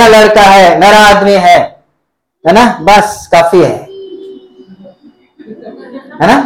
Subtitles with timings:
[0.00, 1.58] मेरा लड़का है मेरा आदमी है
[2.44, 2.64] है ना?
[2.82, 3.76] बस, काफ़ी है।
[6.20, 6.36] है ना?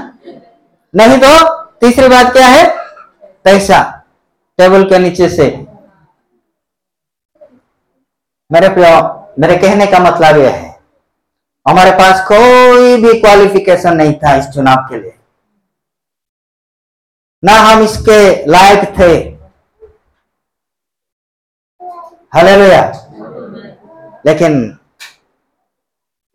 [0.95, 1.33] नहीं तो
[1.81, 2.65] तीसरी बात क्या है?
[3.45, 3.79] पैसा,
[4.59, 5.47] टेबल के नीचे से।
[8.51, 8.97] मेरे प्रियो,
[9.39, 10.81] मेरे कहने का मतलब यह है,
[11.67, 15.17] हमारे पास कोई भी क्वालिफिकेशन नहीं था इस चुनाव के लिए।
[17.45, 19.13] ना हम इसके लायक थे।
[22.35, 23.04] हले हालेलुया
[24.27, 24.79] लेकिन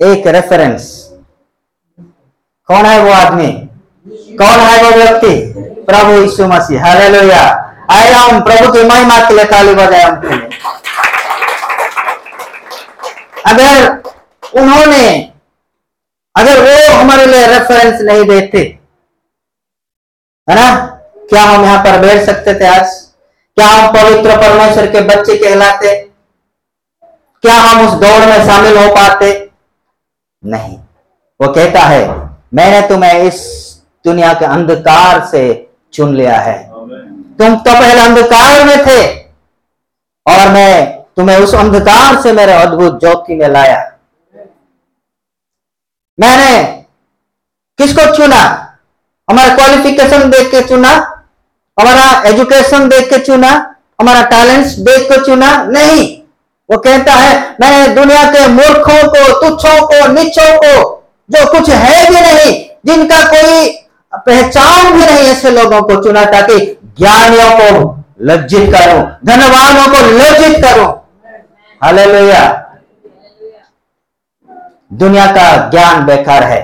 [0.02, 1.10] एक रेफरेंस
[2.68, 3.52] कौन है वो आदमी?
[4.38, 5.54] कौन है वो व्यक्ति?
[5.84, 10.02] प्रभु यीशु मसीह। हालेलुया आया हम प्रभु की महिमा के लिए ताली लिए।
[13.46, 14.02] अगर
[14.62, 15.34] उन्होंने,
[16.36, 18.80] अगर वो हमारे लिए रेफरेंस नहीं देते,
[20.50, 20.86] है ना?
[21.30, 22.88] क्या हम यहाँ पर बैठ सकते थे आज?
[23.58, 26.09] क्या हम पवित्र परमेश्वर के बच्चे कहलाते?
[27.42, 29.52] क्या हम उस दौड़ में शामिल हो पाते?
[30.46, 30.78] नहीं।
[31.42, 33.40] वो कहता है मैंने तुम्हें इस
[34.06, 36.64] दुनिया के अंधकार से चुन लिया है।
[37.38, 39.20] तुम तो पहले अंधकार में थे
[40.26, 43.98] और मैं तुम्हें उस अंधकार से मेरे अद्भुत ज्योति में लाया।
[46.20, 46.64] मैंने
[47.78, 48.66] किसको चुना?
[49.30, 50.90] हमारा क्वालिफिकेशन देख के चुना?
[51.80, 53.76] हमारा एजुकेशन देख के चुना?
[54.02, 55.64] हमारा टैलेंट्स देख के चुना?
[55.64, 56.19] नहीं।
[56.70, 60.74] वो कहता है मैं दुनिया के मूर्खों को तुच्छों को नीचों को
[61.30, 63.70] जो कुछ है भी नहीं जिनका कोई
[64.14, 66.58] पहचान भी नहीं ऐसे लोगों को चुना ताकि
[66.98, 70.88] ज्ञानियों को लज्जित करूँ धनवानों को लज्जित करूँ।
[71.82, 72.42] हालेलुया।
[74.94, 76.62] दुनिया का ज्ञान बेकार है।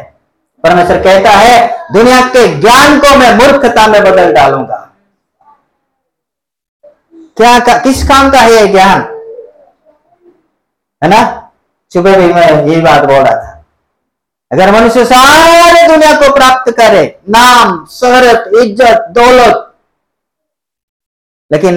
[0.63, 4.77] परमेश्वर कहता है दुनिया के ज्ञान को मैं मूर्खता में बदल डालूँगा।
[7.37, 9.14] क्या का, किस काम का है ये ज्ञान?
[11.01, 11.51] है ना?
[11.91, 13.51] सुबह भी मैं यही बात बोल रहा था।
[14.51, 19.61] अगर मनुष्य सारे दुनिया को प्राप्त करे, नाम, शहरत, इज़्ज़त, दौलत,
[21.51, 21.75] लेकिन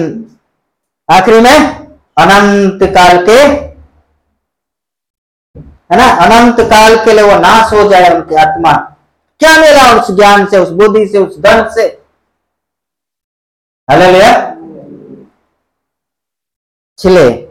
[1.09, 1.57] आखिरी में
[2.17, 3.39] अनंत काल के,
[5.91, 6.07] है ना?
[6.25, 8.73] अनंत काल के लिए वो नाश हो जाए उनकी आत्मा।
[9.41, 11.85] क्या मिला उस ज्ञान से, उस बुद्धि से, उस धन से?
[13.89, 14.31] हालेलुया।
[16.99, 17.48] इसलिए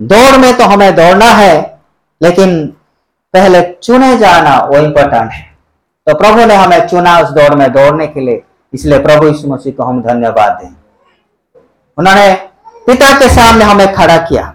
[0.00, 1.80] दौड़ में तो हमें दौड़ना है,
[2.20, 2.66] लेकिन
[3.34, 5.44] पहले चुने जाना वो इंपॉर्टेंट है।
[6.06, 8.42] तो प्रभु ने हमें चुना उस दौड़ में दौड़ने के लिए,
[8.72, 10.74] इसलिए प्रभु यीशु मसीह को हम धन्यवाद दें।
[11.98, 12.34] उन्होंने
[12.86, 14.52] पिता के सामने हमें खड़ा किया।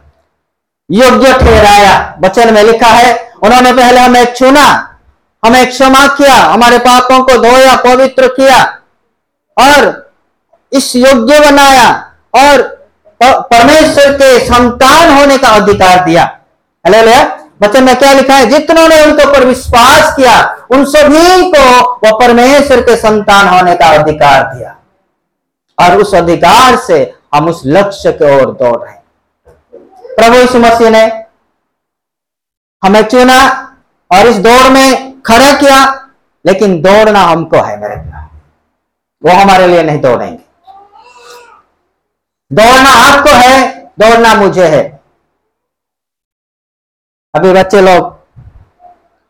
[0.90, 4.98] योग्य ठहराया। वचन में लिखा है, उन्होंने पहले हमें चुना,
[5.44, 8.64] हमें क्षमा किया, हमारे पापों को धोया, पवित्र किया,
[9.58, 10.12] और
[10.72, 11.90] इस योग्य बनाया,
[12.36, 12.81] और
[13.22, 16.24] परमेश्वर के संतान होने का अधिकार दिया।
[16.86, 17.22] हालेलुया
[17.64, 18.46] वचन में क्या लिखा है?
[18.46, 20.38] जितनों ने उनके ऊपर विश्वास किया,
[20.72, 21.64] उन सभी को
[22.04, 24.76] वह परमेश्वर के संतान होने का अधिकार दिया।
[25.78, 27.00] और उस अधिकार से
[27.36, 29.00] हम उस लक्ष्य की ओर दौड़ रहे
[30.16, 31.06] प्रभु यीशु मसीह ने
[32.84, 33.40] हमें चुना
[34.12, 36.10] और इस दौड़ में खड़ा किया,
[36.46, 37.96] लेकिन दौड़ना हमको है मेरे
[39.24, 40.51] वो हमारे लिए नहीं दौड़ेंगे।
[42.52, 43.60] दौड़ना आपको है,
[44.00, 44.82] दौड़ना मुझे है।
[47.34, 48.10] अभी बच्चे लोग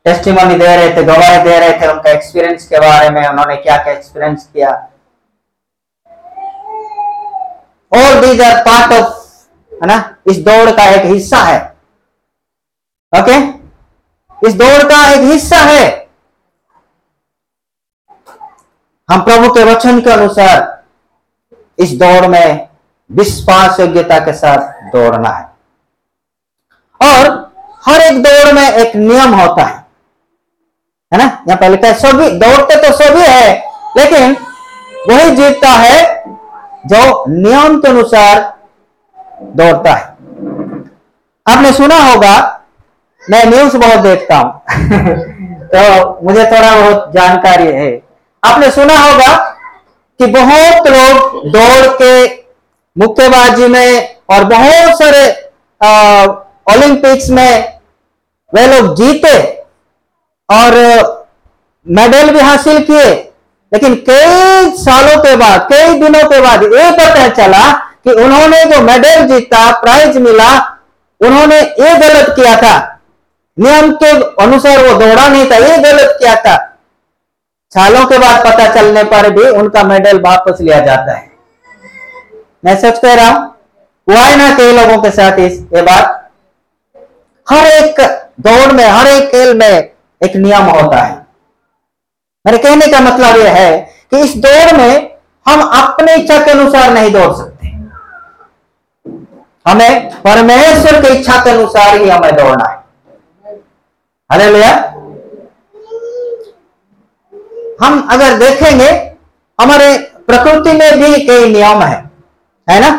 [0.05, 3.77] टेस्टिमोनी दे रहे थे, गवाही दे रहे थे उनका एक्सपीरियंस के बारे में, उन्होंने क्या
[3.83, 4.71] क्या एक्सपीरियंस किया।
[7.91, 9.13] और दीज आर पार्ट ऑफ़
[9.71, 9.97] है ना,
[10.29, 11.59] इस दौड़ का एक हिस्सा है।
[13.13, 14.47] Okay okay?
[14.47, 15.85] इस दौड़ का एक हिस्सा है।
[19.09, 20.83] हम प्रभु के वचन के अनुसार
[21.79, 22.70] इस दौड़ में
[23.11, 24.57] विश्वास योग्यता के साथ
[24.91, 25.51] दौड़ना है।
[27.01, 27.51] और
[27.85, 29.85] हर एक दौड़ में एक नियम होता है।
[31.13, 31.43] है ना?
[31.49, 33.63] यहाँ लिखा है सभी दौड़ते तो सभी है,
[33.97, 34.37] लेकिन
[35.09, 36.23] वही जीतता है
[36.85, 38.57] जो नियम के अनुसार
[39.41, 40.03] दौड़ता है।
[41.47, 42.61] आपने सुना होगा,
[43.29, 44.61] मैं न्यूज़ बहुत देखता हूँ।
[45.75, 48.01] तो मुझे थोड़ा बहुत जानकारी है।
[48.43, 49.37] आपने सुना होगा
[50.19, 52.40] कि बहुत लोग दौड़ के
[53.01, 55.23] मुक्केबाजी में और बहुत सारे
[56.73, 57.79] ओलंपिक्स में
[58.53, 59.37] वे लोग जीते
[60.49, 60.75] और
[61.85, 63.13] मेडल भी हासिल किए।
[63.71, 67.71] लेकिन कई सालों के बाद, कई दिनों के बाद ये पता चला
[68.03, 70.49] कि उन्होंने जो मेडल जीता, प्राइज मिला,
[71.21, 72.75] उन्होंने ये गलत किया था।
[73.57, 74.11] नियम के
[74.43, 76.57] अनुसार वो दौड़ा नहीं था, ये गलत किया था।
[77.71, 81.30] सालों के बाद पता चलने पर भी उनका मेडल वापस लिया जाता है।
[82.63, 83.47] मैं सच कह रहा हूँ,
[84.07, 86.17] हुआ है ना कई लोगों के साथ इस, ये बात?
[87.47, 88.01] हर एक
[88.41, 89.67] दौड़ में, हर एक खेल में
[90.21, 91.15] एक नियम होता है।
[92.45, 93.79] मेरे कहने का मतलब यह है
[94.11, 95.09] कि इस दौड़ में
[95.45, 97.67] हम अपनी इच्छा के अनुसार नहीं दौड़ सकते।
[99.65, 103.55] हमें परमेश्वर की इच्छा के अनुसार ही हमें दौड़ना है।
[104.29, 104.71] अरे लिया
[107.81, 108.89] हम अगर देखेंगे,
[109.59, 109.97] हमारे
[110.27, 112.10] प्रकृति में भी कई नियम है।
[112.71, 112.89] है ना?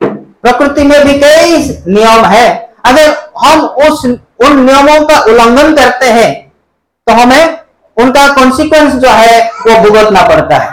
[0.00, 1.58] प्रकृति में भी कई
[1.88, 2.46] नियम है।
[2.86, 6.30] अगर हम उस, उन नियमों का उल्लंघन करते हैं
[7.06, 7.58] तो हमें
[7.96, 10.70] उनका कॉन्सिक्वेंस जो है, वो भुगतना पड़ता है।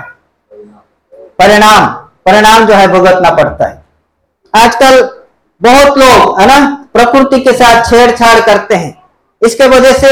[1.39, 1.85] परिणाम
[2.25, 3.83] परिणाम जो है, भुगतना पड़ता है।
[4.53, 5.09] आजकल
[5.61, 6.57] बहुत लोग, है ना,
[6.93, 9.01] प्रकृति के साथ छेड़छाड़ करते हैं।
[9.41, 10.11] इसके वजह से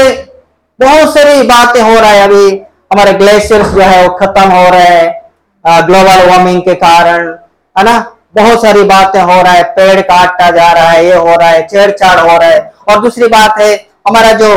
[0.80, 2.50] बहुत सारी बातें हो रहा है अभी।
[2.92, 7.36] हमारे ग्लेशियर्स जो है, वो खत्म हो रहे हैं। ग्लोबल वार्मिंग के कारण
[7.78, 7.98] है ना?
[8.34, 11.66] बहुत सारी बातें हो रहा है, पेड़ काटता जा रहा है, ये हो रहा है,
[11.68, 13.74] छेड़छाड़ हो रहा है। और दूसरी बात है,
[14.08, 14.50] हमारा जो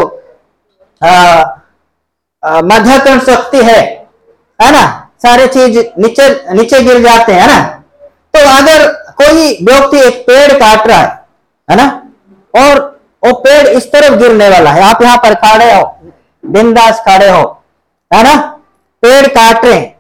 [2.64, 3.80] मध्यकरण शक्ति है
[4.60, 4.84] है ना?
[5.24, 7.60] सारे चीज़ नीचे नीचे गिर जाते हैं ना?
[8.34, 8.88] तो अगर
[9.18, 11.20] कोई व्यक्ति एक पेड़ काट रहा है
[11.68, 11.86] है ना?
[12.54, 12.80] और
[13.24, 15.84] वो पेड़ इस तरफ़ गिरने वाला है, आप यहाँ पर खड़े हो,
[16.44, 17.44] बिंदास खड़े हो,
[18.12, 18.36] है ना?
[19.04, 19.96] पेड़ काट रहे हैं,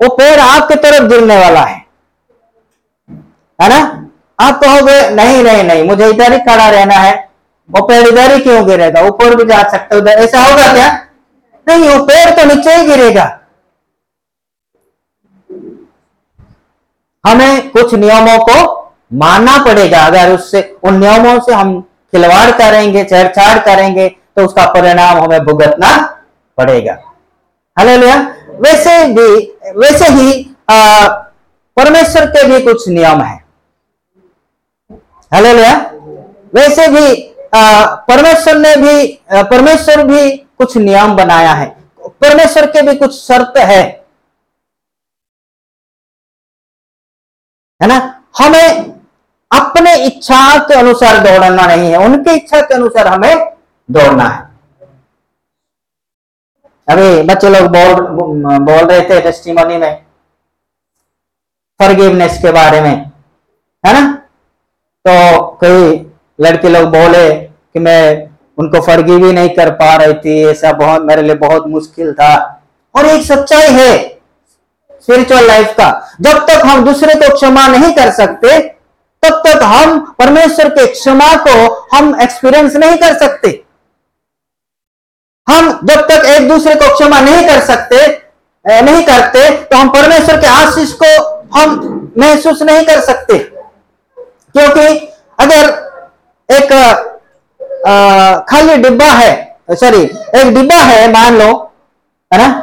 [0.00, 1.83] वो पेड़ आपकी तरफ़ गिरने वाला है।
[3.58, 3.78] है ना?
[4.38, 7.14] आप कहोगे तो नहीं नहीं नहीं, मुझे इधर ही खड़ा रहना है।
[7.70, 9.00] वो पेड़ इधर ही क्यों गिरेगा?
[9.02, 10.88] ऊपर भी जा सकते उधर ऐसा होगा क्या?
[11.66, 13.24] नहीं वो पेड़ तो नीचे ही गिरेगा।
[17.24, 18.56] हमें कुछ नियमों को
[19.14, 25.18] मानना पड़ेगा। अगर उससे, उन नियमों से हम खिलवाड़ करेंगे, छेड़छाड़ करेंगे तो उसका परिणाम
[25.18, 25.96] हमें भुगतना
[26.58, 26.98] पड़ेगा।
[27.76, 27.96] हले
[28.60, 29.28] वैसे भी,
[29.76, 30.32] वैसे ही
[30.70, 33.43] परमेश्वर के भी कुछ नियम है।
[35.34, 35.52] हले
[36.54, 37.06] वैसे भी
[38.08, 39.06] परमेश्वर ने भी
[39.50, 41.66] परमेश्वर भी कुछ नियम बनाया है।
[42.22, 43.82] परमेश्वर के भी कुछ शर्त है।
[47.80, 47.96] है ना?
[48.38, 48.90] हमें
[49.50, 53.34] अपने इच्छा के अनुसार दौड़ना नहीं है। उनके इच्छा के अनुसार हमें
[53.88, 54.42] दौड़ना है।
[56.88, 59.94] अभी बच्चे लोग बोल बोल रहे थे टेस्टिमोनी में
[61.80, 62.94] फॉरगिवनेस के बारे में।
[63.84, 64.23] है ना?
[65.04, 66.06] तो कई
[66.38, 68.28] लड़के लोग बोले कि मैं
[68.58, 72.60] उनको फर्गिव ही नहीं कर पा रही थी, ऐसा बहुत, मेरे लिए बहुत मुश्किल था।
[72.94, 73.98] और एक सच्चाई है
[75.02, 78.58] स्पिरिचुअल लाइफ का। जब तक हम दूसरे को क्षमा नहीं कर सकते,
[79.22, 81.56] तब तक हम परमेश्वर के क्षमा को
[81.94, 83.48] हम एक्सपीरियंस नहीं कर सकते।
[85.46, 88.06] हम जब तक एक दूसरे को क्षमा नहीं कर सकते
[88.64, 91.08] नहीं करते तो हम परमेश्वर के आशीष को
[91.54, 93.38] हम महसूस नहीं कर सकते।
[94.54, 94.86] क्योंकि
[95.38, 95.62] अगर
[96.48, 96.72] एक
[98.50, 99.32] खाली डिब्बा है
[99.70, 100.02] सॉरी
[100.38, 101.48] एक डिब्बा है, मान लो,
[102.30, 102.62] है ना?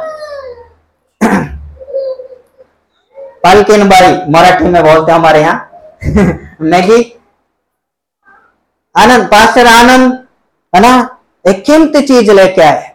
[3.44, 5.68] पालकिन बाई मराठी में बोलते हमारे यहाँ।
[6.60, 7.00] मैगी,
[8.94, 10.12] आनंद, पास्टर आनंद,
[10.72, 10.92] है ना?
[11.44, 12.94] एक कीमती चीज़ लेके आए।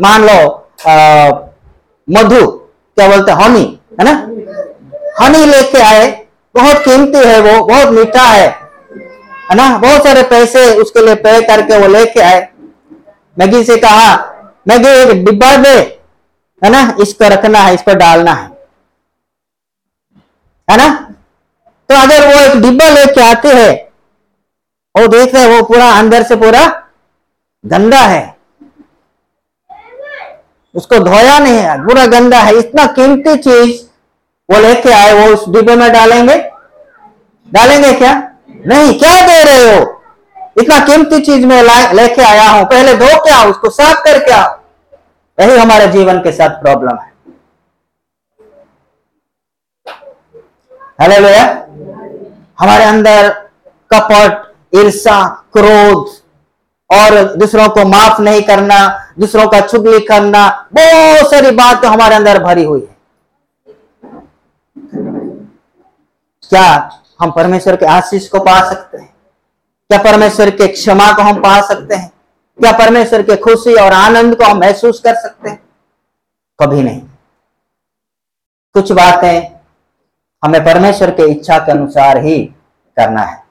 [0.00, 0.38] मान लो
[2.08, 2.46] मधु,
[2.96, 3.64] क्या बोलते हनी,
[4.00, 4.12] है ना?
[5.20, 6.23] हनी लेके आए।
[6.54, 8.48] बहुत कीमती है वो, बहुत मीठा है।
[9.50, 9.78] है ना?
[9.78, 12.48] बहुत सारे पैसे उसके लिए पे करके वो लेके आए।
[13.38, 14.16] मैगी से कहा,
[14.68, 16.00] मैगी एक डिब्बा दे।
[16.64, 16.96] है ना?
[17.00, 18.50] इसको रखना है, इसको डालना है।
[20.70, 21.14] है ना?
[21.88, 23.84] तो अगर वो एक डिब्बा लेके आते हैं,
[25.00, 26.88] वो देख रहे वो पूरा अंदर से पूरा
[27.66, 28.36] गंदा है।
[30.74, 33.83] उसको धोया नहीं है, पूरा गंदा है। इतना कीमती चीज़
[34.48, 36.36] वो लेके आए, वो उस डिब्बे में डालेंगे।
[37.48, 38.12] डालेंगे क्या?
[38.66, 39.90] नहीं, क्या दे रहे हो?
[40.58, 41.60] इतना कीमती चीज़ में
[41.94, 43.42] लेके आया हूँ। पहले धो क्या?
[43.44, 44.54] उसको साफ़ करके आओ।
[45.38, 47.12] यही हमारे जीवन के साथ प्रॉब्लम है।
[51.00, 51.44] हेलो भैया
[52.58, 53.28] हमारे अंदर
[53.90, 55.22] कपट ईर्षा
[55.52, 56.06] क्रोध
[56.90, 58.78] और दूसरों को माफ़ नहीं करना,
[59.18, 62.93] दूसरों का चुगली करना, बहुत सारी बात हमारे अंदर भरी हुई है।
[64.78, 66.90] क्या
[67.22, 69.14] हम परमेश्वर के आशीष को पा सकते हैं?
[69.88, 72.12] क्या परमेश्वर के क्षमा को हम पा सकते हैं?
[72.60, 75.62] क्या परमेश्वर के खुशी और आनंद को हम महसूस कर सकते हैं?
[76.62, 77.02] कभी नहीं।
[78.74, 79.54] कुछ बातें
[80.44, 82.54] हमें परमेश्वर के इच्छा के अनुसार ही
[82.96, 83.44] करना है।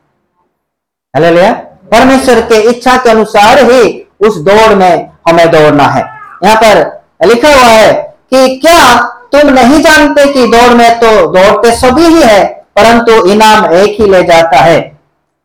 [1.16, 1.54] हेलो लिया
[1.92, 6.04] परमेश्वर के इच्छा के अनुसार ही उस दौड़ में हमें दौड़ना है।
[6.44, 11.72] यहाँ पर लिखा हुआ है कि क्या तुम नहीं जानते कि दौड़ में तो दौड़ते
[11.76, 12.44] सभी ही है,
[12.76, 14.80] परंतु इनाम एक ही ले जाता है।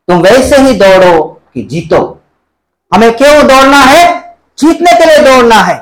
[0.09, 1.23] तुम वैसे ही दौड़ो
[1.55, 2.01] कि जीतो।
[2.93, 4.05] हमें क्यों दौड़ना है?
[4.59, 5.77] जीतने के लिए दौड़ना है।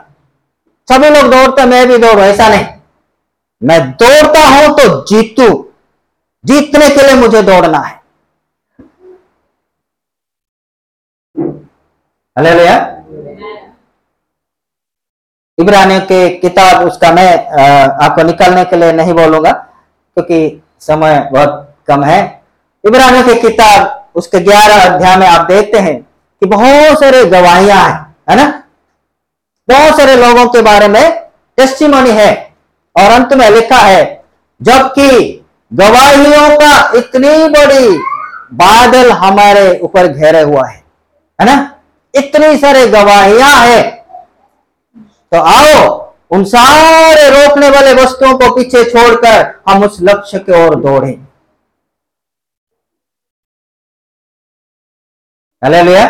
[0.88, 2.66] सभी लोग दौड़ते, मैं भी दौड़, ऐसा नहीं।
[3.62, 5.48] मैं दौड़ता हूँ तो जीतू।
[6.44, 7.94] जीतने के लिए मुझे दौड़ना है।
[12.36, 12.54] हले
[15.58, 17.30] इब्रानियों के किताब उसका मैं
[17.98, 22.18] आपको निकालने के लिए नहीं बोलूँगा, क्योंकि समय बहुत कम है।
[22.84, 26.00] इब्रानियों की किताब उसके ग्यारह अध्याय में आप देखते हैं
[26.42, 27.96] कि बहुत सारे गवाहियाँ हैं,
[28.30, 28.46] है ना?
[29.68, 31.02] बहुत सारे लोगों के बारे में
[31.58, 32.30] टेस्टिमोनी है,
[32.96, 34.04] और अंत में लिखा है,
[34.60, 37.98] जबकि गवाहियों का इतनी बड़ी
[38.54, 40.84] बादल हमारे ऊपर घेरे हुआ है
[41.38, 41.54] है ना?
[42.14, 44.05] इतनी सारे गवाहियाँ है।
[45.32, 50.74] तो आओ, उन सारे रोकने वाले वस्तुओं को पीछे छोड़कर हम उस लक्ष्य की ओर
[50.74, 51.18] दौड़े।
[55.62, 56.02] लिया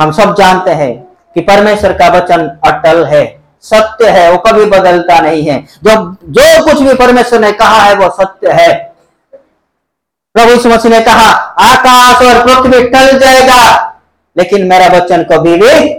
[0.00, 0.92] हम सब जानते हैं
[1.34, 3.24] कि परमेश्वर का वचन अटल है,
[3.60, 5.94] सत्य है, वो कभी बदलता नहीं है। जो
[6.30, 8.72] जो कुछ भी परमेश्वर ने कहा है, वो सत्य है।
[10.34, 11.30] प्रभु यीशु मसीह ने कहा,
[11.64, 13.62] आकाश और पृथ्वी टल जाएगा,
[14.36, 15.94] लेकिन मेरा वचन कभी भी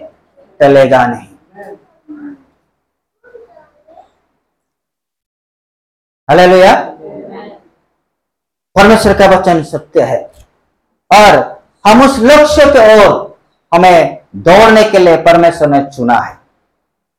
[0.60, 1.37] टलेगा नहीं।
[6.30, 6.76] हालेलुया।
[8.76, 10.32] परमेश्वर का वचन सत्य है।
[11.16, 13.40] और हम उस लक्ष्य की ओर
[13.76, 16.36] हमें दौड़ने के लिए परमेश्वर ने चुना है।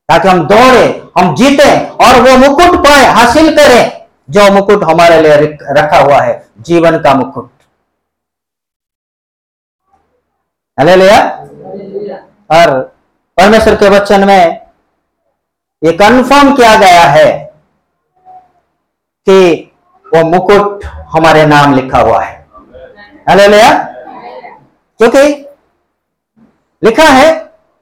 [0.09, 5.57] ताकि हम दौड़े, हम जीते और वो मुकुट पाए, हासिल करें, जो मुकुट हमारे लिए
[5.61, 7.51] रखा हुआ है, जीवन का मुकुट।
[10.79, 11.35] हालेलुया।
[12.51, 12.81] और
[13.37, 14.67] परमेश्वर के वचन में
[15.83, 17.48] ये कंफर्म किया गया है
[19.29, 19.71] कि
[20.13, 22.47] वो मुकुट हमारे नाम लिखा हुआ है।
[23.29, 23.71] हालेलुया
[24.99, 25.45] क्योंकि
[26.83, 27.31] लिखा है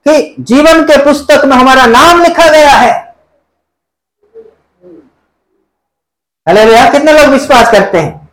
[0.05, 2.91] कि जीवन के पुस्तक में हमारा नाम लिखा गया है।
[6.47, 8.29] हालेलुया कितने लोग विश्वास करते हैं?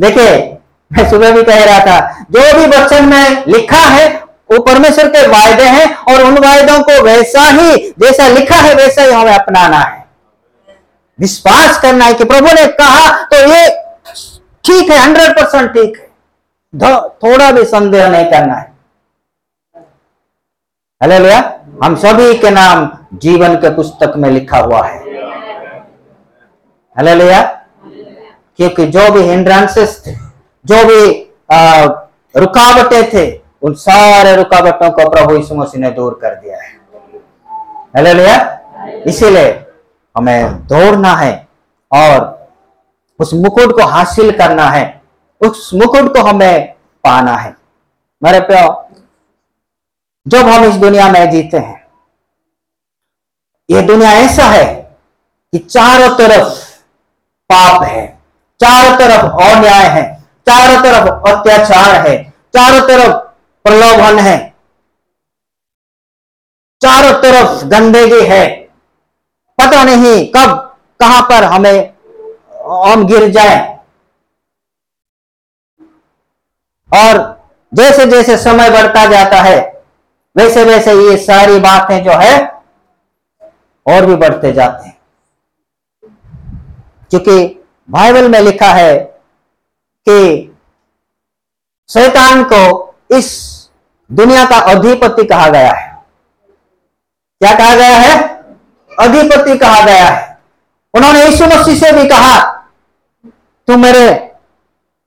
[0.00, 0.56] देखिए,
[0.92, 4.08] मैं सुबह भी कह रहा था, जो भी वचन में लिखा है,
[4.52, 9.02] वो परमेश्वर के वायदे हैं और उन वायदों को वैसा ही, जैसा लिखा है, वैसा
[9.02, 10.05] ही हमें अपनाना है।
[11.18, 13.68] विश्वास करना है कि प्रभु ने कहा तो ये
[14.64, 16.04] ठीक है हंड्रेड परसेंट ठीक है।
[17.22, 18.74] थोड़ा भी संदेह नहीं करना है।
[21.00, 21.38] हेलो भैया
[21.84, 22.90] हम सभी के नाम
[23.22, 24.98] जीवन के पुस्तक में लिखा हुआ है।
[26.96, 27.42] हेलो भैया
[28.58, 30.14] क्योंकि जो भी हिंड्रांसेस थे,
[30.64, 31.00] जो भी
[32.34, 33.26] रुकावटें थे,
[33.62, 36.70] उन सारे रुकावटों को प्रभु यीशु मसीह ने दूर कर दिया है।
[37.96, 38.36] हेलो भैया
[39.06, 39.52] इसीलिए
[40.16, 41.48] हमें दौड़ना है
[41.92, 42.34] और
[43.20, 44.84] उस मुकुट को हासिल करना है।
[45.40, 47.54] उस मुकुट को हमें पाना है।
[48.22, 48.82] मेरे प्यो
[50.26, 51.84] जब हम इस दुनिया में जीते हैं
[53.68, 54.64] यह दुनिया ऐसा है
[55.52, 56.64] कि चारों तरफ़
[57.50, 58.06] पाप है,
[58.60, 60.02] चारों तरफ़ अन्याय है,
[60.46, 62.16] चारों तरफ़ अत्याचार है,
[62.54, 63.16] चारों तरफ़
[63.64, 64.38] प्रलोभन है,
[66.82, 68.65] चारों तरफ़ गंदगी है
[69.58, 71.94] पता नहीं कब, कहाँ पर हमें
[72.86, 73.76] हम गिर जाए।
[76.90, 79.84] और जैसे जैसे समय बढ़ता जाता है
[80.36, 82.36] वैसे वैसे ये सारी बातें जो है
[83.86, 84.96] और भी बढ़ते जाते हैं।
[87.10, 88.98] क्योंकि बाइबल में लिखा है
[90.06, 90.52] कि
[91.88, 93.28] शैतान को इस
[94.12, 95.94] दुनिया का अधिपति कहा गया है।
[97.40, 98.35] क्या कहा गया है?
[99.00, 100.38] अधिपति कहा गया है।
[100.94, 102.52] उन्होंने यीशु मसीह से भी कहा,
[103.66, 104.34] तुम मेरे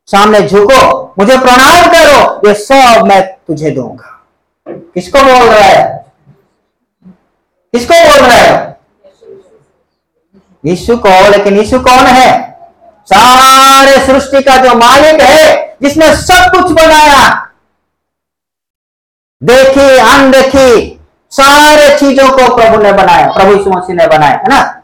[0.07, 4.25] सामने झुको, मुझे प्रणाम करो, ये सब मैं तुझे दूँगा।
[4.69, 6.05] किसको बोल रहा है?
[7.73, 8.79] किसको बोल रहा है?
[10.65, 12.59] यीशु को, लेकिन यीशु कौन है?
[13.05, 17.49] सारे सृष्टि का जो मालिक है, जिसने सब कुछ बनाया,
[19.43, 20.98] देखी, अनदेखी
[21.31, 24.81] सारे चीज़ों को प्रभु ने बनाया, प्रभु यीशु मसीह ने बनाया, है ना?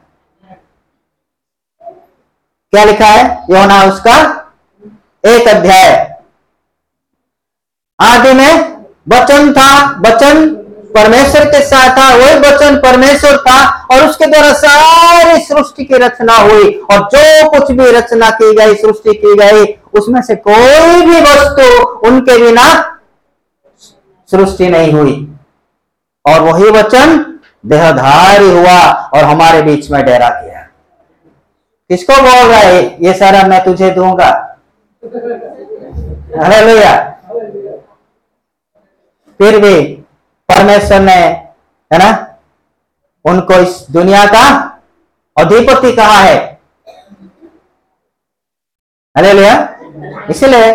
[2.73, 3.43] क्या लिखा है?
[3.49, 4.17] योना उसका
[5.25, 6.15] एक अध्याय।
[8.01, 8.75] आदि में
[9.09, 10.61] वचन था, वचन
[10.95, 16.35] परमेश्वर के साथ था, वही वचन परमेश्वर था, और उसके द्वारा सारी सृष्टि की रचना
[16.35, 21.21] हुई, और जो कुछ भी रचना की गई, सृष्टि की गई, उसमें से कोई भी
[21.21, 22.99] वस्तु उनके बिना
[24.31, 25.34] सृष्टि नहीं हुई।
[26.25, 27.17] और वही वचन
[27.63, 28.79] देहधारी हुआ
[29.15, 30.61] और हमारे बीच में डेरा किया।
[31.89, 32.81] किसको बोल रहा है?
[33.05, 34.29] ये सारा मैं तुझे दूँगा।
[36.35, 36.93] अरे भैया
[39.39, 39.81] फिर भी
[40.49, 41.15] परमेश्वर ने,
[41.91, 42.09] है ना,
[43.25, 44.47] उनको इस दुनिया का
[45.37, 46.37] अधिपति कहा है।
[49.15, 49.53] अरे लिया
[50.29, 50.73] इसलिए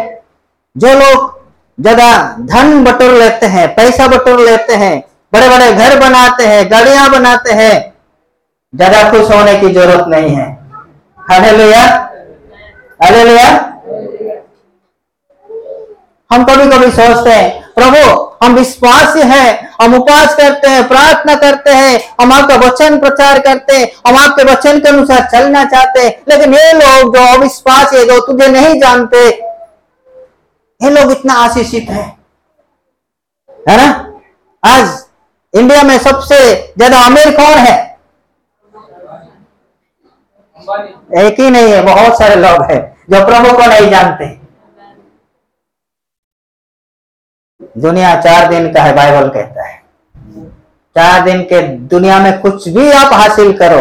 [0.77, 1.39] जो लोग
[1.79, 7.11] ज़्यादा धन बटोर लेते हैं, पैसा बटोर लेते हैं बड़े बड़े घर बनाते हैं, गाड़ियाँ
[7.11, 7.75] बनाते हैं।
[8.73, 10.47] ज़्यादा खुश होने की ज़रूरत नहीं है।
[11.31, 11.85] अरे लिया
[13.01, 13.49] अरे लिया
[16.31, 18.01] हम कभी कभी सोचते हैं, प्रभु,
[18.43, 23.77] हम विश्वासी हैं, हम उपवास करते हैं, प्रार्थना करते हैं, हम आपका वचन प्रचार करते
[23.77, 28.05] हैं, हम आपके वचन के अनुसार चलना चाहते हैं। लेकिन ये लोग जो अविश्वास है,
[28.05, 29.27] जो तुझे नहीं जानते,
[30.81, 32.05] ये लोग इतना आशीषित है।
[33.69, 33.89] है ना?
[34.63, 35.00] आज
[35.55, 36.37] इंडिया में सबसे
[36.79, 37.79] ज़्यादा अमीर कौन है?
[41.25, 42.81] एक ही नहीं है, बहुत सारे लोग हैं
[43.11, 44.27] जो प्रभु को नहीं जानते।
[47.79, 49.79] दुनिया चार दिन का है, बाइबल कहता है।
[50.97, 53.81] चार दिन के दुनिया में कुछ भी आप हासिल करो,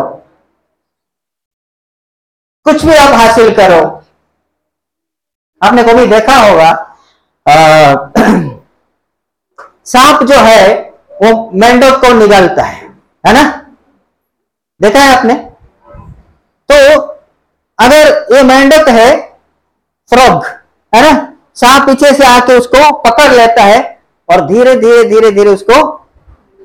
[2.65, 3.81] कुछ भी आप हासिल करो,
[5.61, 6.71] आपने कभी देखा होगा
[9.85, 10.88] सांप जो है
[11.19, 12.87] वो मेंढक को निगलता है
[13.23, 13.43] है ना?
[14.81, 15.33] देखा है आपने?
[16.69, 16.97] तो
[17.79, 19.15] अगर ये मेंढक है
[20.09, 20.45] फ्रॉग
[20.93, 21.33] है ना?
[21.55, 23.79] सांप पीछे से आके उसको पकड़ लेता है
[24.29, 25.81] और धीरे धीरे धीरे धीरे उसको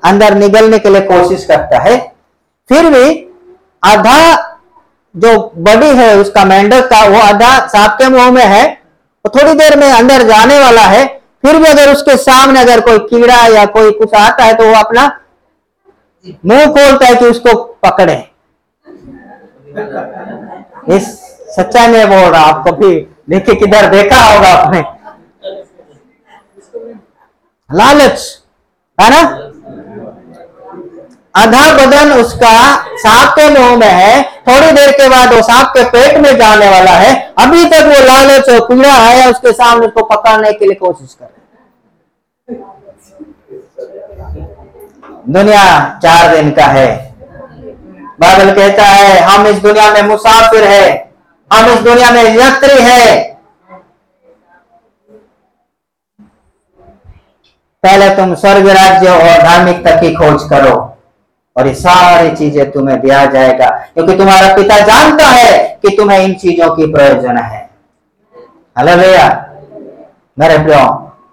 [0.05, 1.97] अंदर निगलने के लिए कोशिश करता है।
[2.69, 3.07] फिर भी
[3.83, 4.19] आधा
[5.15, 8.65] जो बॉडी है उसका मेंढक का, वो आधा सांप के मुँह में है
[9.25, 11.05] तो थोड़ी देर में अंदर जाने वाला है
[11.45, 14.75] फिर भी अगर उसके सामने अगर कोई कीड़ा या कोई कुछ आता है तो वो
[14.75, 15.07] अपना
[16.45, 18.15] मुँह खोलता है कि उसको पकड़े।
[20.97, 21.09] इस
[21.57, 22.95] सच्चाई में बोल रहा आपको भी
[23.31, 24.81] देखिए किधर देखा होगा आपने।
[27.71, 28.21] लालच,
[28.99, 29.21] है ना?
[31.35, 32.57] आधा बदन उसका
[32.99, 36.69] सांप के मुँह में है, थोड़ी देर के बाद वो सांप के पेट में जाने
[36.71, 40.75] वाला है। अभी तक वो लालच और कीड़ा आया उसके सामने उसको पकड़ने के लिए
[40.75, 41.33] कोशिश कर
[45.29, 45.65] दुनिया
[46.03, 46.89] चार दिन का है।
[48.21, 51.13] बादल कहता है, हम इस दुनिया में मुसाफिर है,
[51.51, 53.23] हम इस दुनिया में यात्री है।
[57.85, 60.94] पहले तुम स्वर्ग राज्य और धार्मिकता की खोज करो।
[61.57, 66.35] और ये सारी चीज़ें तुम्हें दिया जाएगा, क्योंकि तुम्हारा पिता जानता है कि तुम्हें इन
[66.35, 67.63] चीज़ों की प्रयोजन है।
[68.77, 69.27] हेलो भैया
[70.39, 70.79] मेरे प्रियो,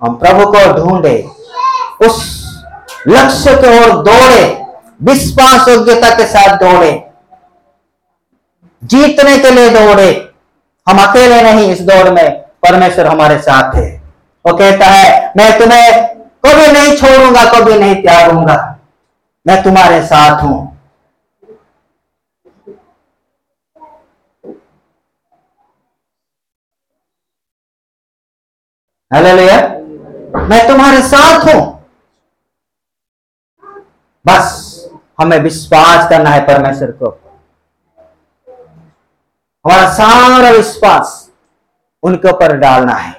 [0.03, 1.17] हम प्रभु को ढूंढे,
[2.01, 2.19] उस
[3.07, 4.43] लक्ष्य की ओर दौड़े,
[5.03, 6.91] विश्वास योग्यता के साथ दौड़े,
[8.81, 10.09] जीतने के लिए दौड़े।
[10.87, 12.29] हम अकेले नहीं इस दौड़ में,
[12.63, 13.89] परमेश्वर हमारे साथ है।
[14.45, 16.05] वो कहता है, मैं तुम्हें
[16.45, 18.70] कभी नहीं छोड़ूँगा, कभी नहीं त्यागूँगा।
[19.47, 20.77] मैं तुम्हारे साथ हूँ।
[29.13, 29.57] हेलो लिया
[30.47, 31.61] मैं तुम्हारे साथ हूँ।
[34.27, 34.89] बस,
[35.21, 37.09] हमें विश्वास करना है परमेश्वर को।
[39.65, 41.31] हमारा सारा विश्वास
[42.03, 43.13] उनके ऊपर डालना है।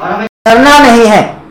[0.00, 1.43] और हमें करना नहीं है।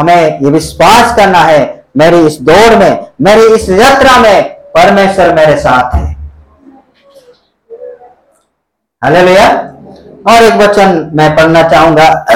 [0.00, 1.60] हमें ये विश्वास करना है
[1.96, 6.08] मेरी इस दौड़ में मेरी इस यात्रा में परमेश्वर मेरे साथ है।
[9.02, 9.48] हले भैया
[10.28, 12.04] और एक वचन मैं पढ़ना चाहूँगा।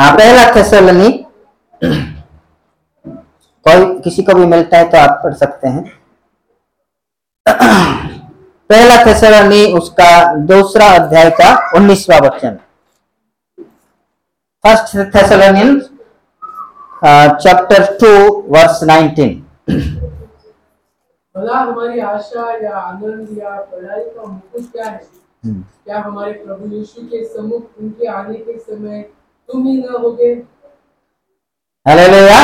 [0.00, 1.10] हाँ, पहला थेसलनी
[3.66, 5.84] कोई किसी को भी मिलता है तो आप पढ़ सकते हैं।
[8.70, 10.10] पहला थेसलनी उसका
[10.46, 12.58] दूसरा अध्याय का उन्नीसवा वचन।
[14.64, 15.88] First Thessalonians
[17.42, 18.08] chapter two
[18.54, 19.36] verse 19
[21.34, 25.00] भला हमारी आशा या आनंद या पढ़ाई का मुकुट क्या है?
[25.44, 29.02] हम्म। क्या हमारे प्रभु यीशु के सम्मुख उनके आने के समय
[29.48, 30.32] तुम ही न होगे?
[31.86, 32.42] हालेलुया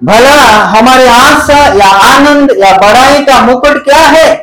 [0.00, 0.36] भला
[0.74, 4.34] हमारी आशा या आनंद या बड़ाई का मुकुट क्या है?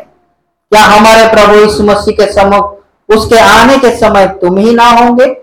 [0.71, 5.34] क्या हमारे प्रभु यीशु मसीह के सम्मुख उसके आने के समय तुम ही ना होंगे?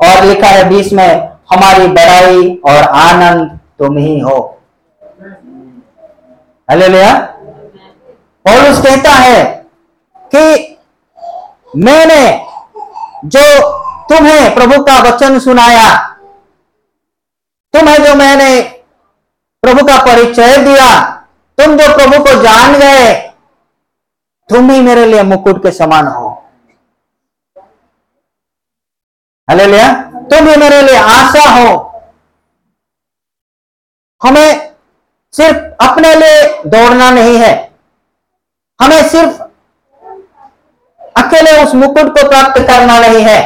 [0.00, 4.38] और लिखा है बीस में, हमारी बड़ाई और आनंद तुम ही हो।
[6.68, 7.12] हालेलुया
[8.44, 9.42] पौलुस कहता है
[10.34, 10.76] कि
[11.76, 12.22] मैंने
[13.26, 13.44] जो
[14.08, 15.88] तुम्हें प्रभु का वचन सुनाया,
[17.74, 18.60] तुम्हें जो मैंने
[19.62, 20.90] प्रभु का परिचय दिया,
[21.58, 23.12] तुम जो प्रभु को जान गए,
[24.50, 26.27] तुम ही मेरे लिए मुकुट के समान हो।
[29.48, 29.92] हालेलुया।
[30.30, 31.68] तुम भी मेरे लिए आशा हो,
[34.22, 34.74] हमें
[35.34, 37.52] सिर्फ़ अपने लिए दौड़ना नहीं है।
[38.80, 39.42] हमें सिर्फ़
[41.16, 43.40] अकेले उस मुकुट को प्राप्त करना नहीं है।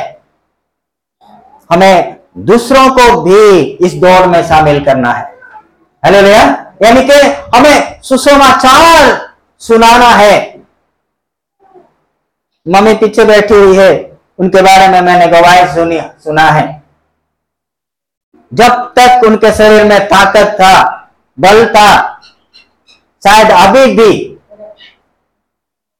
[1.71, 5.25] हमें दूसरों को भी इस दौड़ में शामिल करना है।
[6.03, 6.43] हेलो भैया
[6.83, 7.19] यानी कि
[7.57, 9.19] हमें सुसमाचार
[9.61, 10.37] सुनाना है।
[12.67, 14.12] मम्मी पीछे बैठी हुई है
[14.43, 16.83] उनके बारे में मैंने गवाही सुनी, सुना है।
[18.55, 22.21] जब तक उनके शरीर में ताकत था, बल था,
[23.25, 24.39] शायद अभी भी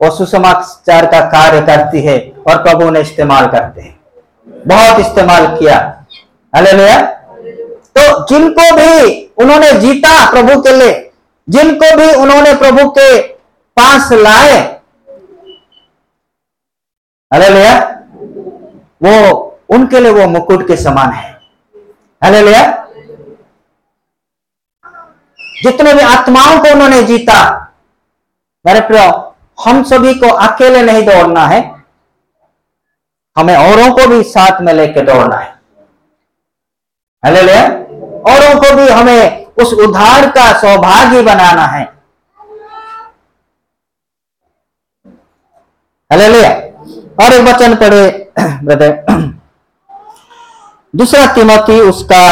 [0.03, 4.01] वो सुसमाचार का कार्य करती है और प्रभु ने इस्तेमाल करते हैं।
[4.49, 6.05] बहुत इस्तेमाल किया।
[6.55, 7.07] हालेलुया।
[7.99, 11.13] तो जिनको भी उन्होंने जीता प्रभु के लिए,
[11.49, 13.23] जिनको भी उन्होंने प्रभु के
[13.79, 14.81] पास लाए,
[17.33, 17.92] हालेलुया।
[19.05, 19.37] वो,
[19.71, 21.33] उनके लिए वो मुकुट के समान है।
[22.25, 22.89] हालेलुया।
[25.63, 27.73] जितने भी आत्माओं को उन्होंने जीता,
[28.67, 31.85] मेरे प्रियो, हम सभी को अकेले नहीं दौड़ना है।
[33.39, 35.51] हमें औरों को भी साथ में लेके दौड़ना है।
[37.25, 37.63] हालेलुया।
[38.33, 41.85] औरों को भी हमें उस उद्धार का सौभाग्य बनाना है।
[46.13, 46.72] हालेलुया।
[47.21, 48.09] और एक वचन पढ़े,
[48.65, 48.93] ब्रदर।
[50.95, 52.25] दूसरा तिमोथी उसका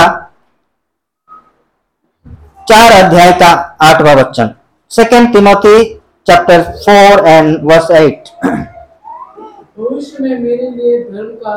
[2.68, 3.50] चार अध्याय का
[3.82, 4.54] आठवां वचन।
[4.90, 5.82] Second Timothy
[6.26, 11.54] chapter four and verse eight भविष्य में मेरे लिए धर्म का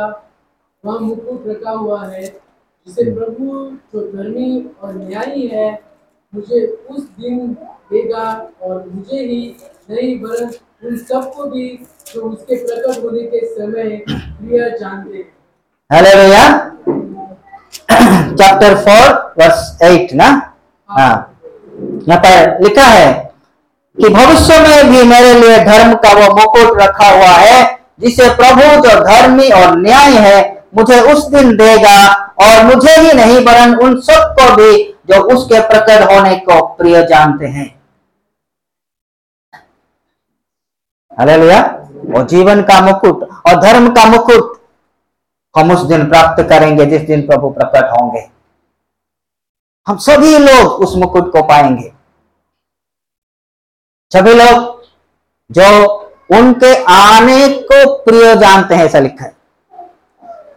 [0.84, 2.24] वह मुकुट रखा हुआ है,
[2.88, 3.46] जिसे प्रभु
[3.94, 5.72] जो धर्मी और न्यायी है,
[6.34, 7.48] मुझे उस दिन
[7.92, 8.26] देगा
[8.62, 9.56] और मुझे ही
[9.90, 10.52] नहीं वरन
[10.84, 11.68] उन सबको भी
[12.14, 15.32] जो उसके प्रकट होने के समय क्रिया जानते हैं
[15.92, 16.48] hallelujah
[18.32, 20.28] chapter four verse eight ना?
[20.90, 21.14] हाँ।
[22.08, 23.12] यहाँ पर लिखा है
[23.98, 27.62] कि भविष्य में भी मेरे लिए धर्म का वो मुकुट रखा हुआ है
[28.00, 30.42] जिसे प्रभु जो धर्मी और न्याय है
[30.76, 31.98] मुझे उस दिन देगा
[32.44, 34.72] और मुझे ही नहीं वरन उन सबको भी
[35.12, 37.68] जो उसके प्रकट होने को प्रिय जानते हैं।
[41.18, 41.62] हालेलुया
[42.06, 44.52] वो जीवन का मुकुट और धर्म का मुकुट
[45.56, 48.28] हम उस दिन प्राप्त करेंगे, जिस दिन प्रभु प्रकट होंगे।
[49.88, 51.92] हम सभी लोग उस मुकुट को पाएँगे।
[54.12, 54.82] सभी लोग
[55.50, 55.70] जो
[56.34, 59.34] उनके आने को प्रिय जानते हैं, ऐसा लिखा है।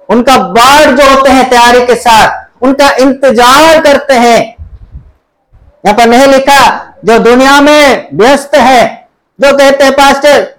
[0.09, 6.27] उनका बाढ़ जो होते हैं तैयारी के साथ, उनका इंतज़ार करते हैं। यहाँ पर नहीं
[6.29, 9.06] लिखा, जो दुनिया में व्यस्त है
[9.41, 10.57] जो कहते हैं, पास्टर,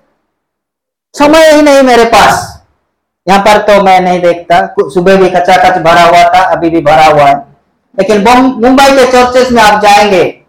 [1.14, 2.64] समय ही नहीं मेरे पास।
[3.28, 7.06] यहाँ पर तो मैं नहीं देखता। सुबह भी खचाखच भरा हुआ था, अभी भी भरा
[7.06, 7.36] हुआ है।
[8.00, 10.42] लेकिन मुंबई के चर्चेस में आप जाएँगे।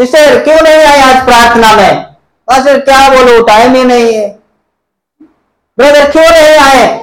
[0.00, 2.02] सिस्टर, क्यों नहीं आए आज प्रार्थना में?
[2.46, 4.38] पास्टर, क्या बोलो टाइम ही नहीं है।
[5.78, 6.98] ब्रदर, क्यों नहीं आए?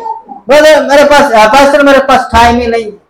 [0.47, 3.08] ब्रदर, मेरे पास पास्टर, मेरे पास टाइम ही नहीं है।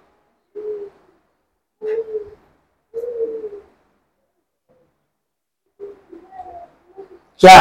[7.42, 7.60] क्या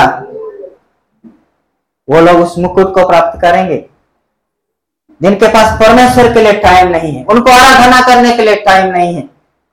[2.09, 3.85] वो लोग उस मुकुट को प्राप्त करेंगे?
[5.21, 9.15] जिनके पास परमेश्वर के लिए टाइम नहीं है, उनको आराधना करने के लिए टाइम नहीं
[9.15, 9.23] है,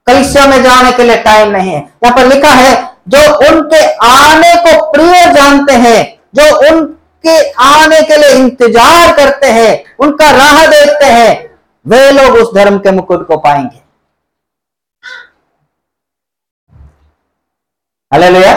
[0.07, 2.73] कलिसिया में जाने के लिए टाइम नहीं है। यहाँ पर लिखा है,
[3.07, 6.03] जो उनके आने को प्रिय जानते हैं,
[6.35, 12.53] जो उनके आने के लिए इंतज़ार करते हैं, उनका राह देखते हैं, वे लोग उस
[12.55, 13.83] धर्म के मुकुट को पाएँगे।
[18.11, 18.53] हालेलुया।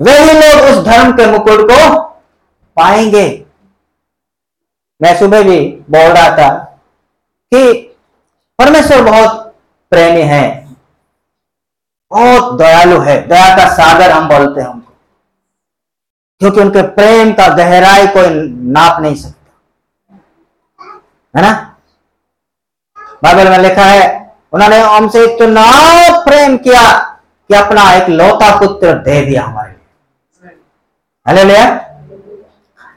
[0.00, 1.98] वही लोग उस धर्म के मुकुट को
[2.76, 3.26] पाएँगे।
[5.00, 6.48] मैं सुबह भी बोल रहा था
[7.52, 7.72] कि
[8.58, 9.54] परमेश्वर बहुत
[9.92, 10.44] प्रेमी है,
[12.10, 14.92] बहुत दयालु है। दया का सागर हम बोलते हैं उनको।
[16.40, 18.28] क्योंकि उनके प्रेम का गहराई कोई
[18.72, 19.52] नाप नहीं सकता।
[21.34, 21.52] है ना?
[23.24, 25.64] बाइबल में लिखा है, उन्होंने हमसे इतना
[26.24, 26.98] प्रेम किया
[27.50, 29.77] कि अपना एक लौता पुत्र दे दिया हमारे
[31.28, 31.64] हालेलुया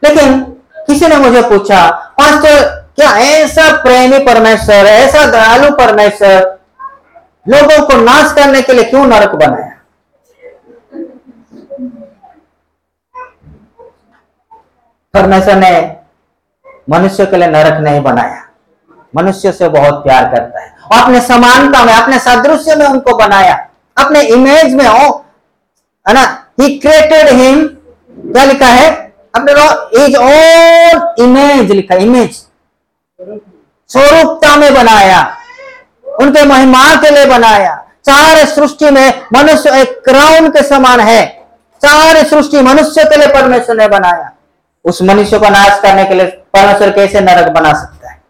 [0.04, 0.40] लेकिन
[0.88, 1.90] किसी ने मुझे पूछा
[2.20, 6.60] पास्टर क्या ऐसा प्रेमी परमेश्वर, ऐसा दयालु परमेश्वर
[7.48, 9.78] लोगों को नाश करने के लिए क्यों नरक बनाया?
[15.14, 15.96] परमेश्वर ने
[16.90, 18.48] मनुष्य के लिए नरक नहीं बनाया।
[19.16, 23.56] मनुष्य से बहुत प्यार करता है। और अपने समानता में, अपने सादृश्य में उनको बनाया।
[23.98, 25.26] अपने इमेज में हो
[26.08, 26.46] है ना?
[26.62, 27.78] ही क्रिएटेड हिम
[28.24, 28.90] क्या लिखा है?
[29.36, 29.52] अपने
[30.06, 32.34] इज़ ओन इमेज लिखा इमेज
[33.90, 35.22] स्वरूपता में बनाया,
[36.22, 41.26] उनके महिमा के लिए बनाया। सारे सृष्टि में मनुष्य एक क्राउन के समान है।
[41.82, 44.32] सारी सृष्टि मनुष्य के लिए परमेश्वर ने बनाया।
[44.86, 48.22] उस मनुष्य को नाश करने के लिए परमेश्वर कैसे नरक बना सकता है?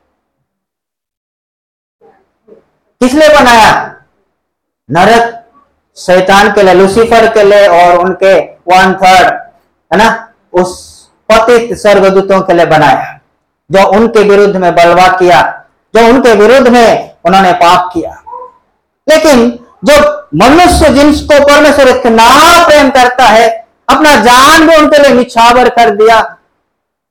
[3.01, 3.71] किस लिए बनाया?
[4.89, 5.37] नरक,
[5.97, 9.40] शैतान के लिए लूसीफर के लिए और उनके वन थर्ड
[9.93, 10.29] है ना?
[10.53, 10.91] उस
[11.31, 13.19] पतित स्वर्गदूतों के लिए बनाया।
[13.71, 18.23] जो उनके विरुद्ध में बलवा किया, जो उनके विरुद्ध में उन्होंने पाप किया।
[19.09, 22.25] लेकिन जो मनुष्य जिनको परमेश्वर इतना
[22.67, 26.37] प्रेम करता है, अपना जान भी उनके लिए निछावर कर दिया।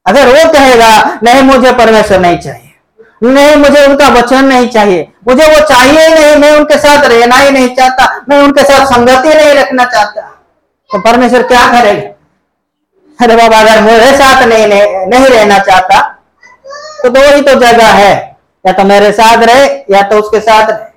[0.07, 2.67] अगर वो कहेगा, नहीं, मुझे परमेश्वर नहीं चाहिए।
[3.23, 7.37] नहीं, मुझे उनका वचन नहीं चाहिए। मुझे वो चाहिए ही नहीं, मैं उनके साथ रहना
[7.37, 10.21] ही नहीं चाहता। मैं उनके साथ संगति नहीं रखना चाहता।
[10.93, 12.20] तो परमेश्वर क्या करेगा?
[13.21, 16.01] अरे बाबा अगर मेरे साथ नहीं नहीं, रहना चाहता
[17.03, 18.13] तो दो ही तो जगह है।
[18.65, 20.89] या तो मेरे साथ रहे या तो उसके साथ रहे।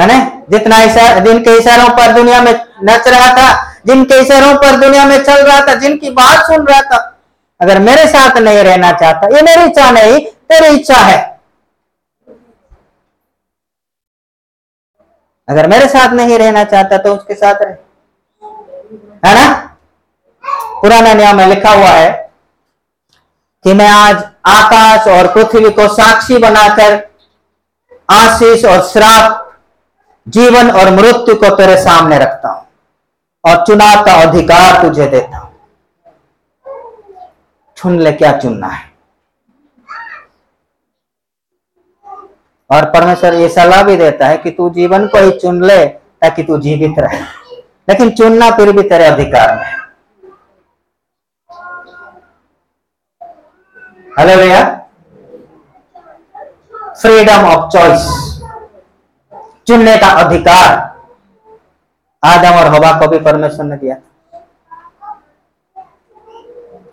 [0.00, 0.18] है ना?
[0.50, 2.52] जितना इशारा जिनके इशारों पर दुनिया में
[2.84, 3.48] नच रहा था
[3.86, 6.98] जिनके इशारों पर दुनिया में चल रहा था जिनकी बात सुन रहा था
[7.60, 10.18] अगर मेरे साथ नहीं रहना चाहता ये मेरी इच्छा नहीं
[10.48, 11.20] तेरी इच्छा है।
[15.48, 17.74] अगर मेरे साथ नहीं रहना चाहता तो उसके साथ रहे।
[19.22, 19.76] है ना?
[20.80, 22.10] पुराना नियम में लिखा हुआ है
[23.64, 26.94] कि मैं आज आकाश और पृथ्वी को साक्षी बनाकर
[28.08, 29.60] आशीष और श्राप,
[30.28, 32.66] जीवन और मृत्यु को तेरे सामने रखता हूँ
[33.44, 35.50] और चुनाव का अधिकार तुझे देता हूँ।
[37.76, 38.90] चुन ले क्या चुनना है?
[42.70, 46.42] और परमेश्वर ये सलाह भी देता है कि तू जीवन को ही चुन ले ताकि
[46.42, 47.41] तू जीवित रहे।
[47.88, 49.70] लेकिन चुनना फिर भी तेरे अधिकार में
[54.18, 54.62] हेलो भैया?
[57.00, 58.02] फ्रीडम ऑफ़ चॉइस
[59.66, 60.70] चुनने का अधिकार।
[62.22, 63.96] आदम और हवा को भी परमेश्वर ने दिया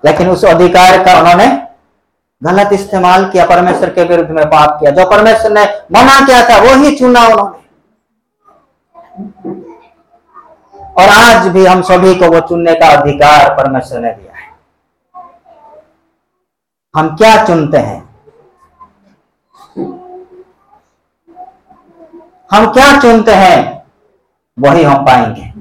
[0.06, 1.48] लेकिन उस अधिकार का उन्होंने
[2.42, 6.58] गलत इस्तेमाल किया, परमेश्वर के विरुद्ध में पाप किया। जो परमेश्वर ने मना किया था,
[6.62, 7.58] वो ही चुना उन्होंने।
[11.00, 14.48] और आज भी हम सभी को वो चुनने का अधिकार परमेश्वर ने दिया है।
[16.96, 18.10] हम क्या चुनते हैं?
[22.54, 23.86] हम क्या चुनते हैं?
[24.60, 25.52] वही हम पाएँगे।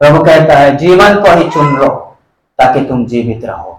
[0.00, 1.88] प्रभु कहता है, जीवन को ही चुन लो,
[2.58, 3.76] ताकि तुम जीवित रहो।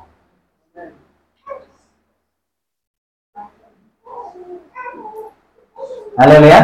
[6.22, 6.60] हेलो भैया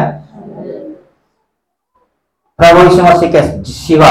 [2.58, 4.10] प्रभु मसीह के सिवा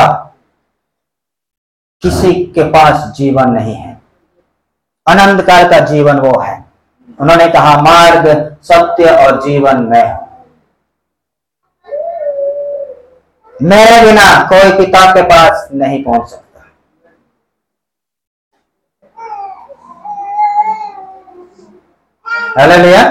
[2.03, 3.91] किसी के पास जीवन नहीं है।
[5.07, 6.55] अनंत काल का जीवन वो है।
[7.21, 8.27] उन्होंने कहा, मार्ग,
[8.63, 10.27] सत्य और जीवन में
[13.61, 16.65] मेरे बिना कोई पिता के पास नहीं पहुँच सकता।
[22.59, 23.03] हेलो भैया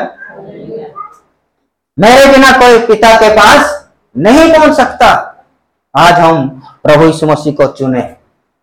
[1.99, 3.76] मेरे बिना कोई पिता के पास
[4.17, 5.07] नहीं पहुँच सकता।
[5.95, 6.49] आज हम
[6.85, 8.03] प्रभु यीशु मसीह को चुने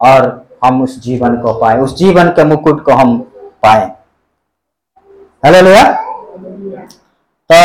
[0.01, 3.17] और हम उस जीवन को पाए, उस जीवन के मुकुट को हम
[3.63, 3.85] पाए।
[5.45, 5.83] हेलो
[7.49, 7.59] तो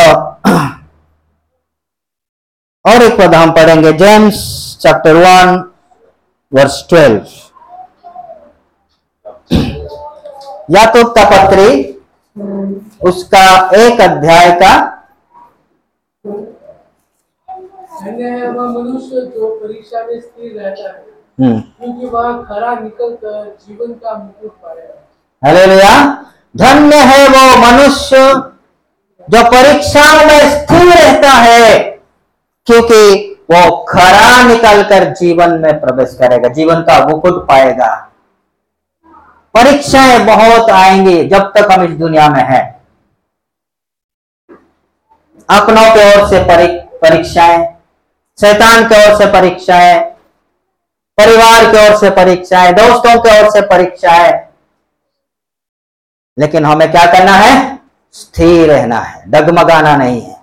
[2.90, 4.36] और एक पद हम पढ़ेंगे James
[4.82, 5.62] chapter one
[6.52, 7.26] verse twelve
[10.70, 11.68] याकूब का पत्री,
[13.02, 13.44] उसका
[13.76, 14.72] एक अध्याय का
[17.98, 21.04] धन्य है वह मनुष्य जो परीक्षा में स्थिर रहता है
[21.38, 24.94] क्योंकि वह खरा निकल कर जीवन का मुकुट पाएगा
[25.42, 25.94] हालेलुया
[26.54, 28.16] धन्य है वो मनुष्य
[29.28, 31.80] जो परीक्षाओं में स्थिर रहता है
[32.66, 33.00] क्योंकि
[33.50, 37.94] वो खरा निकलकर जीवन में प्रवेश करेगा जीवन का मुकुट पाएगा
[39.54, 42.62] परीक्षाएँ बहुत आएँगी जब तक हम इस दुनिया में हैं
[45.48, 46.44] अपनों की ओर से
[47.00, 47.77] परीक्षाएँ
[48.38, 49.98] शैतान की ओर से परीक्षाएँ
[51.18, 54.32] परिवार की ओर से परीक्षा है, दोस्तों की ओर से परीक्षा है।
[56.36, 57.78] लेकिन हमें क्या करना है?
[58.14, 60.36] स्थिर रहना है, डगमगाना नहीं है।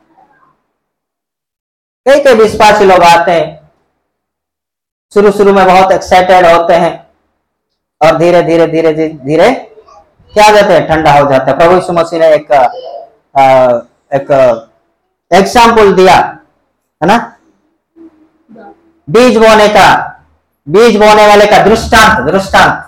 [2.06, 3.54] कई कई विश्वासी लोग आते हैं
[5.14, 6.94] शुरू शुरू में बहुत एक्साइटेड होते हैं,
[8.02, 9.50] और धीरे धीरे धीरे धीरे
[10.34, 10.88] क्या कहते हैं?
[10.88, 12.52] ठंडा हो जाता है। प्रभु मसीह ने एक
[14.14, 14.32] एक
[15.32, 16.16] एग्ज़ाम्पल दिया,
[17.02, 17.18] है ना?
[19.08, 19.88] बीज बोने का,
[20.68, 22.82] बीज बोने वाले का दृष्टांत दृष्टांत।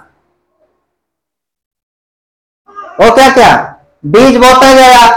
[3.01, 3.75] वो क्या क्या?
[4.05, 5.07] बीज बोता गया,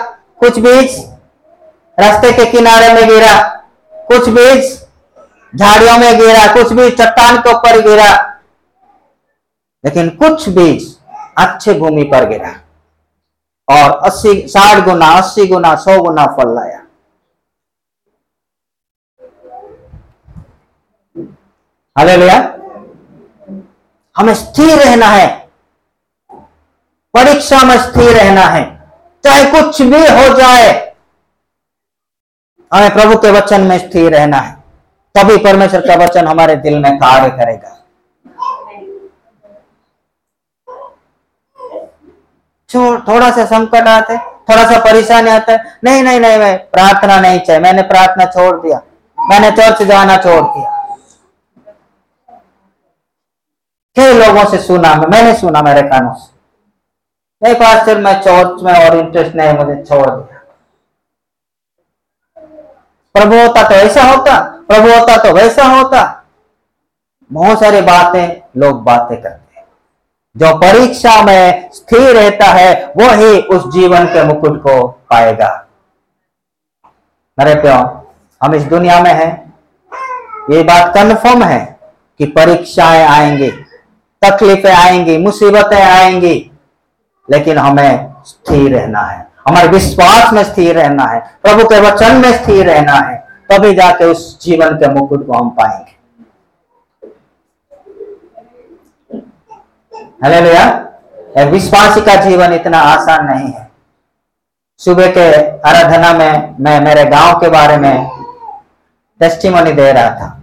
[0.40, 0.98] कुछ बीज
[1.98, 3.36] रास्ते के किनारे में गिरा,
[4.08, 4.86] कुछ बीज
[5.54, 8.10] झाड़ियों में गिरा, कुछ बीज चट्टान के ऊपर गिरा।
[9.84, 10.96] लेकिन कुछ बीज
[11.38, 12.54] अच्छे भूमि पर गिरा।
[13.68, 16.79] और अस्सी, साठ गुना, अस्सी गुना, सौ गुना फल लाया।
[22.00, 22.36] हालेलुया
[24.16, 25.26] हमें स्थिर रहना है।
[27.14, 28.64] परीक्षा में स्थिर रहना है।
[29.24, 30.94] चाहे कुछ भी हो जाए,
[32.74, 34.56] हमें प्रभु के वचन में स्थिर रहना है।
[35.14, 37.76] तभी परमेश्वर का वचन हमारे दिल में कार्य करेगा।
[43.08, 47.40] थोड़ा सा संकट आते, थोड़ा सा परेशानी आता। है नहीं नहीं नहीं, मैं प्रार्थना नहीं
[47.40, 48.82] चाहिए। मैंने प्रार्थना छोड़ दिया।
[49.30, 50.79] मैंने चर्च जाना छोड़ दिया।
[53.96, 56.40] कई लोगों से सुना, मैंने सुना, मेरे कानों से।
[57.42, 60.36] नहीं, पास्टर, मैं चर्च में और इंटरेस्ट नहीं, मुझे छोड़ दिया।
[63.14, 66.24] प्रभु होता तो ऐसा होता, प्रभु होता तो वैसा होता।
[67.32, 69.66] बहुत सारी बातें लोग बातें करते हैं।
[70.36, 75.66] जो परीक्षा में स्थिर रहता है, वो ही उस जीवन के मुकुट को पाएगा।
[77.38, 79.58] मेरे प्यो हम इस दुनिया में हैं।
[80.50, 81.80] ये बात कन्फर्म है
[82.18, 83.64] कि परीक्षाएँ आएँगी।
[84.22, 86.50] तकलीफें आएँगी, मुसीबतें आएँगी,
[87.28, 92.32] लेकिन हमें स्थिर रहना है। हमारे विश्वास में स्थिर रहना है। प्रभु के वचन में
[92.34, 93.16] स्थिर रहना है।
[93.50, 95.98] तभी जाके उस जीवन के मुकुट को हम पाएँगे।
[100.24, 103.68] हेलो भैया विश्वासी का जीवन इतना आसान नहीं है।
[104.80, 105.30] सुबह के
[105.68, 108.08] आराधना में मैं मेरे गाँव के बारे में
[109.20, 110.39] टेस्टिमोनी दे रहा था।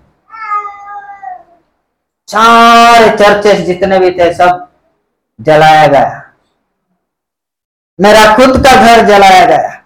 [2.27, 4.67] सारे चर्चेस जितने भी थे, सब
[5.41, 6.31] जलाया गया।
[8.01, 9.83] मेरा खुद का घर जलाया गया।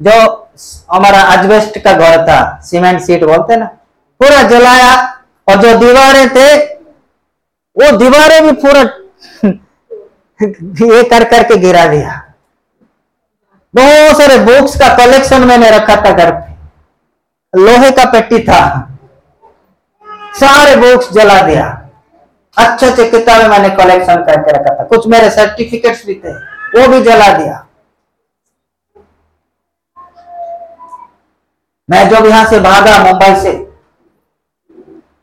[0.00, 0.48] जो
[0.90, 3.66] हमारा अजबेस्ट का घर था, सीमेंट सीट बोलते ना,
[4.20, 6.64] पूरा जलाया। और जो दीवारें थे,
[7.76, 8.80] वो दीवारें भी पूरा
[10.86, 12.32] ये कर करके गिरा दिया।
[13.74, 16.52] बहुत सारे बुक्स का कलेक्शन मैंने रखा था घर पे।
[17.60, 18.88] लोहे का पेटी था।
[20.32, 21.66] सारे बुक्स जला दिया।
[22.56, 26.32] अच्छे अच्छे किताबें मैंने कलेक्शन करके रखा था। कुछ मेरे सर्टिफिकेट्स भी थे,
[26.74, 27.66] वो भी जला दिया।
[31.88, 33.50] मैं जब यहाँ से भागा मुंबई से,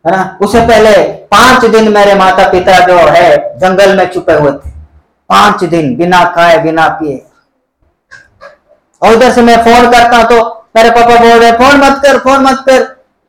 [0.06, 0.92] है ना, उससे पहले
[1.32, 4.70] पाँच दिन मेरे माता पिता जो है, जंगल में छुपे हुए थे।
[5.30, 7.26] पाँच दिन बिना खाए, बिना पिए।
[9.02, 10.38] और उधर से मैं फ़ोन करता हूँ तो
[10.76, 12.84] मेरे पापा बोल रहे फ़ोन मत कर फ़ोन मत कर।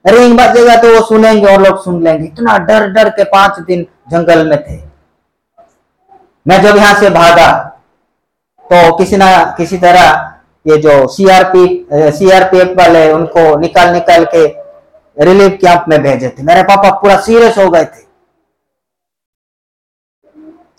[0.04, 3.86] रिंग बजेगा तो वो सुनेंगे और लोग सुन लेंगे। इतना डर डर के पाँच दिन
[4.10, 4.78] जंगल में थे।
[6.46, 7.52] मैं जब यहाँ से भागा
[8.64, 10.26] तो किसी ना, किसी तरह
[10.66, 11.66] ये जो सीआरपी
[12.18, 14.46] सीआरपीएफ वाले उनको निकाल निकाल के
[15.16, 18.08] रिलीफ कैंप में भेजे थे। मेरे पापा पूरा सीरियस हो गए थे।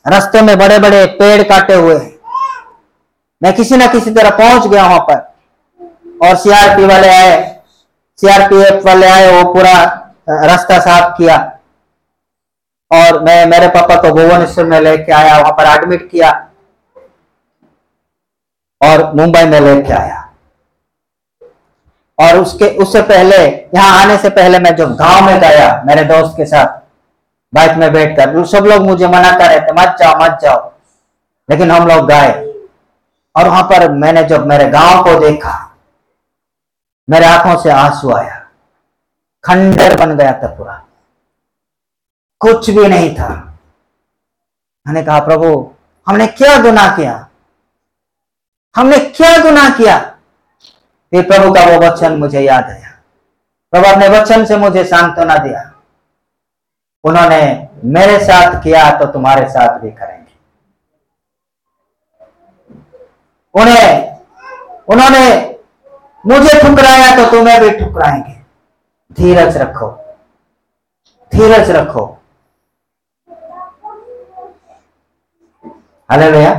[0.05, 1.99] रास्ते में बड़े बड़े पेड़ काटे हुए
[3.41, 7.60] मैं किसी ना किसी तरह पहुँच गया वहाँ पर और सीआरपी वाले आए।
[8.21, 9.83] सीआरपीएफ वाले आए, वो पूरा
[10.29, 11.57] रास्ता साफ़ किया।
[12.91, 16.47] और मैं, मेरे पापा को भुवनेश्वर में लेके आया, वहाँ पर एडमिट किया।
[18.81, 20.33] और मुंबई में लेके आया।
[22.19, 26.33] और उसके, उससे पहले, यहाँ आने से पहले मैं जो गाँव में गया, मेरे दोस्त
[26.37, 26.67] के साथ,
[27.53, 30.71] बाइक में बैठकर सब लोग मुझे मना कर रहे थे मत जाओ मत जाओ।
[31.49, 32.47] लेकिन हम लोग गए।
[33.35, 35.70] और वहाँ पर मैंने जब मेरे गाँव को देखा
[37.09, 38.47] मेरे आँखों से आँसू आया।
[39.43, 40.85] खंडर बन गया था पूरा।
[42.39, 43.57] कुछ भी नहीं था।
[44.87, 45.73] मैंने कहा, प्रभु,
[46.07, 47.29] हमने क्या गुनाह किया?
[48.75, 49.99] हमने क्या गुनाह किया?
[51.11, 52.99] फिर प्रभु का वो वचन मुझे याद आया।
[53.71, 55.73] प्रभु अपने वचन से मुझे सांत्वना दिया।
[57.03, 60.31] उन्होंने, मेरे साथ किया तो तुम्हारे साथ भी करेंगे।
[63.53, 64.19] उन्हें,
[64.87, 65.50] उन्होंने
[66.25, 68.33] मुझे ठुकराया तो तुम्हें भी ठुकराएँगे।
[69.13, 69.87] धीरज रखो।
[71.31, 72.17] धीरज रखो।
[76.11, 76.53] हले भैया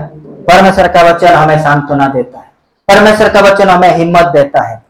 [0.48, 2.52] परमेश्वर का वचन हमें सांत्वना देता है।
[2.88, 4.82] परमेश्वर का वचन हमें हिम्मत देता है।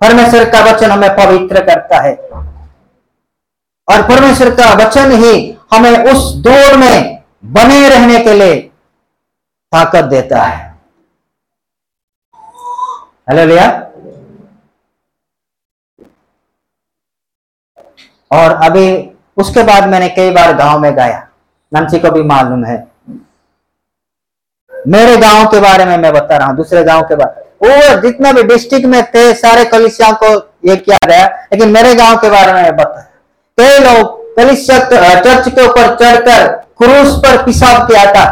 [0.00, 2.14] परमेश्वर का वचन हमें पवित्र करता है।
[3.88, 8.60] और परमेश्वर का वचन ही हमें उस दौड़ में बने रहने के लिए
[9.72, 10.71] ताकत देता है।
[13.28, 13.66] हेलो भैया।
[18.30, 18.86] और अभी
[19.36, 21.20] उसके बाद मैंने कई बार गाँव में गाया।
[21.72, 22.76] नंसी को भी मालूम है।
[24.88, 28.32] मेरे गाँव के बारे में मैं बता रहा हूँ, दूसरे गाँव के बारे वो जितना
[28.32, 30.34] भी डिस्ट्रिक्ट में थे, सारे कलिसिया को
[30.68, 33.00] ये किया गया, लेकिन मेरे गाँव के बारे में बता।
[33.58, 34.78] कई लोग कलिसिया
[35.20, 36.46] चर्च के ऊपर चढ़कर
[36.78, 38.30] क्रूस पर पिसाब किया था।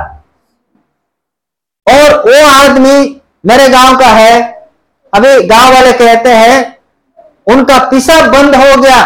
[1.86, 4.59] और वो आदमी मेरे गाँव का है
[5.12, 6.76] अभी गाँव वाले कहते हैं,
[7.46, 9.04] उनका पिसाब बंद हो गया।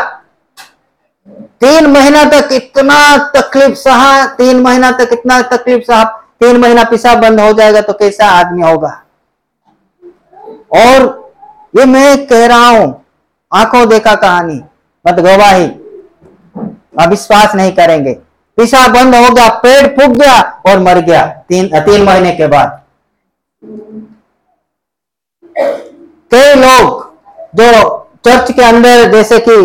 [1.61, 2.97] तीन महीना तक इतना
[3.37, 6.05] तकलीफ़, सहा, तीन महीना तक इतना तकलीफ़, सहा,
[6.41, 8.91] तीन महीना पिसाब बंद हो जाएगा तो कैसा आदमी होगा?
[10.77, 11.33] और
[11.77, 13.05] ये मैं कह रहा हूँ,
[13.53, 14.61] आँखों देखा कहानी,
[15.05, 15.67] मत गवाही,
[17.01, 18.13] आप विश्वास नहीं करेंगे।
[18.59, 22.81] पिसाब बंद हो गया पेट फूक गया और मर गया, तीन तीन महीने के बाद।
[26.31, 27.12] कई लोग
[27.55, 27.72] जो
[28.25, 29.57] चर्च के अंदर जैसे कि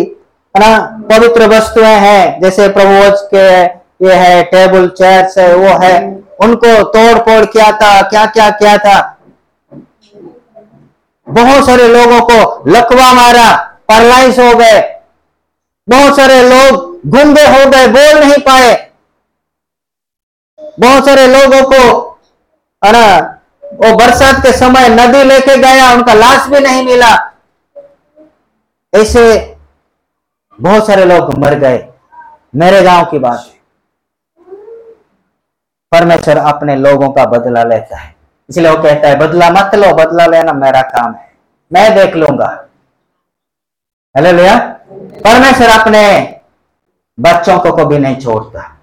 [0.56, 0.78] है ना
[1.10, 3.46] पवित्र वस्तुएँ हैं, जैसे प्रभुवच के
[4.06, 8.76] ये है, टेबल, चेयर्स है, वो है, उनको तोड़ फोड़ किया था क्या क्या किया
[8.78, 9.16] था?
[11.26, 13.54] बहुत सारे लोगों को लकवा मारा
[13.88, 14.80] परलाइस हो गए।
[15.88, 18.90] बहुत सारे लोग गुंगे हो गए, बोल नहीं पाए।
[20.80, 22.10] बहुत सारे लोगों को,
[22.82, 23.39] है ना
[23.72, 27.32] वो बरसात के समय नदी लेके गया, उनका लाश भी नहीं मिला।
[28.94, 29.56] ऐसे
[30.60, 31.88] बहुत सारे लोग मर गए।
[32.56, 33.60] मेरे गाँव की बात। है
[35.92, 38.14] परमेश्वर अपने लोगों का बदला लेता है।
[38.50, 41.32] इसलिए वो कहता है, बदला मत लो, बदला लेना मेरा काम है।
[41.72, 42.64] मैं देख लूँगा।
[44.16, 44.58] हेलो लिया
[44.98, 46.34] परमेश्वर अपने
[47.20, 48.79] बच्चों को कभी नहीं छोड़ता।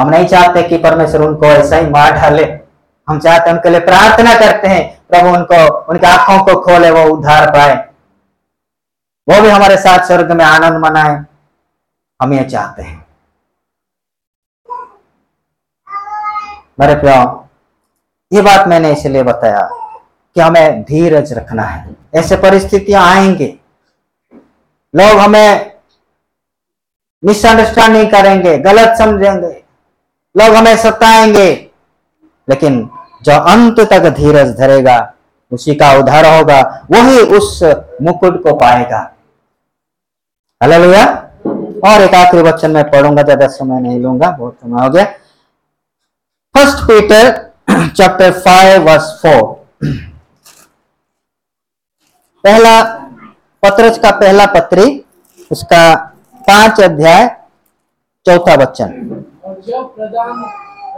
[0.00, 2.44] हम नहीं चाहते कि परमेश्वर उनको ऐसा ही मार डाले।
[3.08, 7.04] हम चाहते हैं उनके लिए प्रार्थना करते हैं, प्रभु उनको, उनकी आँखों को खोले, वो
[7.04, 7.88] उद्धार पाए।
[9.28, 11.24] वो भी हमारे साथ स्वर्ग में आनंद मनाए।
[12.22, 13.06] हम ये चाहते हैं।
[16.80, 17.48] मेरे प्यो
[18.32, 19.68] ये बात मैंने इसलिए बताया
[20.34, 23.58] कि हमें धीरज रखना है। ऐसे परिस्थितियाँ आएँगे।
[24.94, 25.72] लोग हमें
[27.24, 29.67] मिसअंडरस्टैंडिंग करेंगे, गलत समझेंगे।
[30.38, 31.50] लोग हमें सताएँगे।
[32.48, 32.88] लेकिन
[33.24, 34.98] जो अंत तक धीरज धरेगा,
[35.52, 36.60] उसी का उद्धार होगा,
[36.90, 37.62] वही उस
[38.02, 38.98] मुकुट को पाएगा।
[40.60, 41.04] हालेलुया।
[41.86, 45.04] और एक आखिरी वचन में पढ़ूँगा, ज़्यादा समय नहीं लूँगा, बहुत समय हो गया।
[46.54, 47.46] First Peter
[47.88, 49.42] chapter five verse four
[52.44, 52.82] पहला
[53.62, 55.04] पत्रच का पहला पत्री,
[55.50, 55.94] उसका
[56.48, 57.26] पाँच अध्याय,
[58.26, 59.17] चौथा वचन।
[59.58, 60.42] जब प्रधान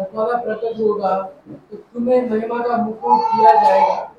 [0.01, 1.11] रखवाला प्रकट होगा
[1.43, 4.11] तो तुम्हें महिमा का मुकुट दिया जाएगा,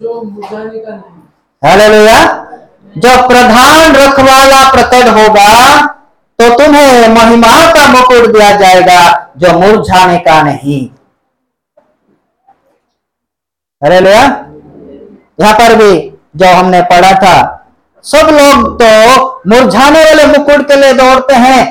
[0.00, 1.22] जो मुरझाने का नहीं।
[1.62, 2.18] हालेलुया।
[2.96, 5.86] जब प्रधान रखवाला प्रकट होगा
[6.38, 8.98] तो तुम्हें महिमा का मुकुट दिया जाएगा,
[9.36, 10.80] जो मुरझाने का नहीं।
[13.82, 14.22] हालेलुया।
[15.38, 15.92] यहाँ पर भी
[16.36, 17.36] जो हमने पढ़ा था,
[18.04, 18.88] सब लोग तो
[19.48, 21.62] मुरझाने वाले मुकुट के लिए दौड़ते हैं,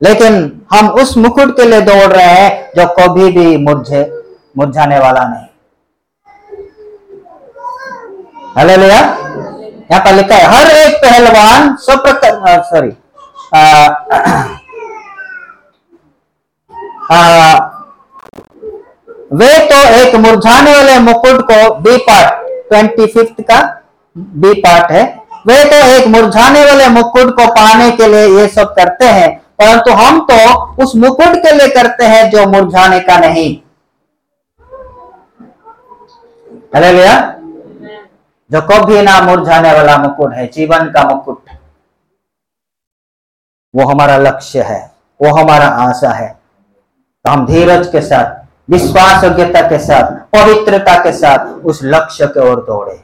[0.00, 4.02] लेकिन हम उस मुकुट के लिए दौड़ रहे हैं जो कभी भी मुरझे,
[4.58, 5.46] मुरझाने वाला नहीं।
[8.56, 12.02] हालेलुया यहाँ पर लिखा है, हर एक पहलवान सब
[12.70, 12.92] सॉरी
[19.32, 23.60] वे तो एक मुरझाने वाले मुकुट को बी पार्ट ट्वेंटी फिफ्थ का
[24.16, 25.02] बी पार्ट है।
[25.46, 29.92] वे तो एक मुरझाने वाले मुकुट को पाने के लिए ये सब करते हैं। परंतु
[29.92, 30.36] हम तो
[30.82, 33.56] उस मुकुट के लिए करते हैं जो मुरझाने का नहीं।
[36.74, 37.18] अरे भैया
[38.50, 41.50] जो कभी ना मुरझाने वाला मुकुट है, जीवन का मुकुट।
[43.74, 44.80] वो हमारा लक्ष्य है,
[45.20, 51.12] वो हमारा आशा है। तो हम धीरज के साथ विश्वास योग्यता के साथ, पवित्रता के
[51.12, 53.02] साथ उस लक्ष्य की ओर दौड़े।